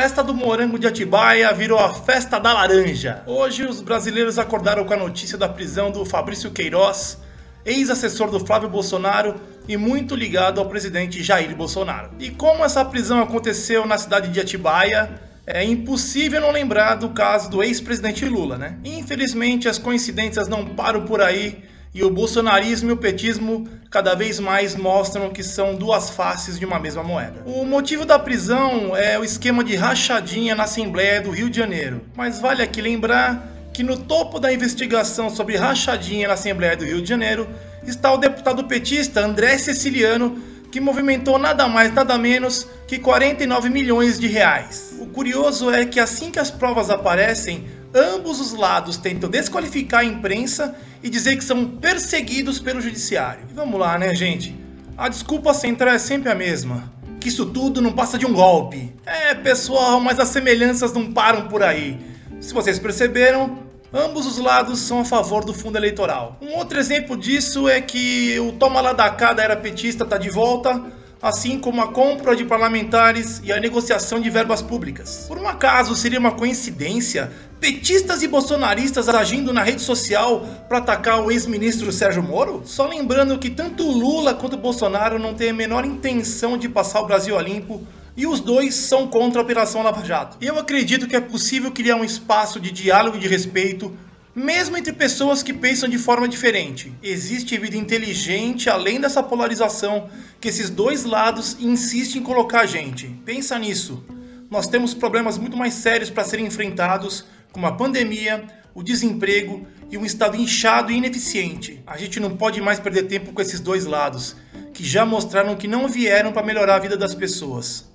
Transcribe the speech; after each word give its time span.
festa 0.00 0.22
do 0.22 0.32
morango 0.32 0.78
de 0.78 0.86
Atibaia 0.86 1.52
virou 1.52 1.76
a 1.76 1.92
festa 1.92 2.38
da 2.38 2.52
laranja. 2.52 3.24
Hoje 3.26 3.64
os 3.64 3.80
brasileiros 3.80 4.38
acordaram 4.38 4.84
com 4.84 4.94
a 4.94 4.96
notícia 4.96 5.36
da 5.36 5.48
prisão 5.48 5.90
do 5.90 6.04
Fabrício 6.04 6.52
Queiroz, 6.52 7.18
ex-assessor 7.66 8.30
do 8.30 8.38
Flávio 8.38 8.68
Bolsonaro 8.68 9.34
e 9.66 9.76
muito 9.76 10.14
ligado 10.14 10.60
ao 10.60 10.68
presidente 10.68 11.20
Jair 11.20 11.52
Bolsonaro. 11.56 12.10
E 12.20 12.30
como 12.30 12.64
essa 12.64 12.84
prisão 12.84 13.20
aconteceu 13.20 13.84
na 13.86 13.98
cidade 13.98 14.28
de 14.28 14.38
Atibaia, 14.38 15.20
é 15.44 15.64
impossível 15.64 16.40
não 16.40 16.52
lembrar 16.52 16.94
do 16.94 17.08
caso 17.08 17.50
do 17.50 17.60
ex-presidente 17.60 18.24
Lula, 18.24 18.56
né? 18.56 18.76
Infelizmente 18.84 19.68
as 19.68 19.78
coincidências 19.78 20.46
não 20.46 20.64
param 20.64 21.06
por 21.06 21.20
aí 21.20 21.64
e 21.98 22.04
o 22.04 22.10
bolsonarismo 22.10 22.90
e 22.90 22.92
o 22.92 22.96
petismo 22.96 23.66
cada 23.90 24.14
vez 24.14 24.38
mais 24.38 24.76
mostram 24.76 25.30
que 25.30 25.42
são 25.42 25.74
duas 25.74 26.10
faces 26.10 26.56
de 26.56 26.64
uma 26.64 26.78
mesma 26.78 27.02
moeda. 27.02 27.42
O 27.44 27.64
motivo 27.64 28.04
da 28.04 28.16
prisão 28.16 28.96
é 28.96 29.18
o 29.18 29.24
esquema 29.24 29.64
de 29.64 29.74
rachadinha 29.74 30.54
na 30.54 30.62
Assembleia 30.62 31.20
do 31.20 31.32
Rio 31.32 31.50
de 31.50 31.58
Janeiro. 31.58 32.02
Mas 32.14 32.40
vale 32.40 32.62
aqui 32.62 32.80
lembrar 32.80 33.52
que 33.74 33.82
no 33.82 33.96
topo 33.96 34.38
da 34.38 34.52
investigação 34.52 35.28
sobre 35.28 35.56
rachadinha 35.56 36.28
na 36.28 36.34
Assembleia 36.34 36.76
do 36.76 36.84
Rio 36.84 37.02
de 37.02 37.08
Janeiro 37.08 37.48
está 37.84 38.12
o 38.12 38.16
deputado 38.16 38.62
petista 38.62 39.20
André 39.20 39.58
Ceciliano, 39.58 40.40
que 40.70 40.78
movimentou 40.78 41.36
nada 41.36 41.66
mais 41.66 41.92
nada 41.92 42.16
menos 42.16 42.64
que 42.86 43.00
49 43.00 43.70
milhões 43.70 44.20
de 44.20 44.28
reais. 44.28 44.94
O 45.00 45.06
curioso 45.06 45.68
é 45.72 45.84
que 45.84 45.98
assim 45.98 46.30
que 46.30 46.38
as 46.38 46.50
provas 46.50 46.90
aparecem, 46.90 47.66
ambos 47.94 48.40
os 48.40 48.52
lados 48.52 48.96
tentam 48.96 49.28
desqualificar 49.30 50.00
a 50.00 50.04
imprensa 50.04 50.74
e 51.02 51.08
dizer 51.08 51.36
que 51.36 51.44
são 51.44 51.64
perseguidos 51.64 52.58
pelo 52.58 52.80
judiciário. 52.80 53.46
E 53.50 53.54
vamos 53.54 53.78
lá, 53.78 53.98
né, 53.98 54.14
gente? 54.14 54.56
A 54.96 55.08
desculpa 55.08 55.54
central 55.54 55.94
é 55.94 55.98
sempre 55.98 56.30
a 56.30 56.34
mesma. 56.34 56.92
Que 57.20 57.28
isso 57.28 57.46
tudo 57.46 57.80
não 57.80 57.92
passa 57.92 58.18
de 58.18 58.26
um 58.26 58.32
golpe. 58.32 58.94
É, 59.04 59.34
pessoal, 59.34 60.00
mas 60.00 60.20
as 60.20 60.28
semelhanças 60.28 60.92
não 60.92 61.12
param 61.12 61.48
por 61.48 61.62
aí. 61.62 61.98
Se 62.40 62.54
vocês 62.54 62.78
perceberam, 62.78 63.58
ambos 63.92 64.26
os 64.26 64.38
lados 64.38 64.78
são 64.80 65.00
a 65.00 65.04
favor 65.04 65.44
do 65.44 65.52
fundo 65.52 65.76
eleitoral. 65.76 66.36
Um 66.40 66.54
outro 66.56 66.78
exemplo 66.78 67.16
disso 67.16 67.68
é 67.68 67.80
que 67.80 68.38
o 68.38 68.52
toma 68.52 68.80
lá 68.80 68.92
da 68.92 69.10
cá 69.10 69.32
da 69.32 69.42
era 69.42 69.56
petista 69.56 70.04
tá 70.04 70.16
de 70.16 70.30
volta, 70.30 70.84
assim 71.20 71.58
como 71.58 71.80
a 71.80 71.92
compra 71.92 72.36
de 72.36 72.44
parlamentares 72.44 73.40
e 73.44 73.52
a 73.52 73.60
negociação 73.60 74.20
de 74.20 74.30
verbas 74.30 74.62
públicas. 74.62 75.24
Por 75.26 75.38
um 75.38 75.48
acaso 75.48 75.94
seria 75.96 76.18
uma 76.18 76.32
coincidência 76.32 77.30
petistas 77.60 78.22
e 78.22 78.28
bolsonaristas 78.28 79.08
agindo 79.08 79.52
na 79.52 79.62
rede 79.62 79.82
social 79.82 80.46
para 80.68 80.78
atacar 80.78 81.20
o 81.20 81.30
ex-ministro 81.30 81.90
Sérgio 81.90 82.22
Moro? 82.22 82.62
Só 82.64 82.86
lembrando 82.86 83.38
que 83.38 83.50
tanto 83.50 83.82
Lula 83.82 84.34
quanto 84.34 84.56
Bolsonaro 84.56 85.18
não 85.18 85.34
têm 85.34 85.50
a 85.50 85.54
menor 85.54 85.84
intenção 85.84 86.56
de 86.56 86.68
passar 86.68 87.00
o 87.00 87.06
Brasil 87.06 87.36
a 87.36 87.42
limpo 87.42 87.84
e 88.16 88.26
os 88.26 88.40
dois 88.40 88.74
são 88.74 89.06
contra 89.06 89.40
a 89.40 89.44
Operação 89.44 89.82
Lava 89.82 90.04
Jato. 90.04 90.36
Eu 90.40 90.58
acredito 90.58 91.06
que 91.06 91.16
é 91.16 91.20
possível 91.20 91.70
criar 91.70 91.96
um 91.96 92.04
espaço 92.04 92.58
de 92.58 92.70
diálogo 92.70 93.16
e 93.16 93.20
de 93.20 93.28
respeito 93.28 93.92
mesmo 94.38 94.76
entre 94.76 94.92
pessoas 94.92 95.42
que 95.42 95.52
pensam 95.52 95.88
de 95.88 95.98
forma 95.98 96.28
diferente. 96.28 96.92
Existe 97.02 97.58
vida 97.58 97.76
inteligente 97.76 98.70
além 98.70 99.00
dessa 99.00 99.22
polarização 99.22 100.08
que 100.40 100.48
esses 100.48 100.70
dois 100.70 101.04
lados 101.04 101.56
insistem 101.58 102.20
em 102.20 102.24
colocar 102.24 102.60
a 102.60 102.66
gente. 102.66 103.08
Pensa 103.24 103.58
nisso. 103.58 104.04
Nós 104.48 104.68
temos 104.68 104.94
problemas 104.94 105.36
muito 105.36 105.56
mais 105.56 105.74
sérios 105.74 106.08
para 106.08 106.24
serem 106.24 106.46
enfrentados, 106.46 107.24
como 107.52 107.66
a 107.66 107.72
pandemia, 107.72 108.46
o 108.74 108.82
desemprego 108.82 109.66
e 109.90 109.98
um 109.98 110.04
Estado 110.04 110.36
inchado 110.36 110.92
e 110.92 110.96
ineficiente. 110.96 111.82
A 111.86 111.98
gente 111.98 112.20
não 112.20 112.36
pode 112.36 112.60
mais 112.60 112.78
perder 112.78 113.04
tempo 113.04 113.32
com 113.32 113.42
esses 113.42 113.58
dois 113.58 113.86
lados, 113.86 114.36
que 114.72 114.84
já 114.84 115.04
mostraram 115.04 115.56
que 115.56 115.66
não 115.66 115.88
vieram 115.88 116.32
para 116.32 116.46
melhorar 116.46 116.76
a 116.76 116.78
vida 116.78 116.96
das 116.96 117.14
pessoas. 117.14 117.90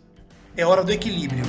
É 0.57 0.65
hora 0.65 0.83
do 0.83 0.91
equilíbrio. 0.91 1.43